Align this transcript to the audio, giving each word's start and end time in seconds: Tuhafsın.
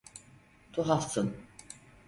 Tuhafsın. 0.73 1.35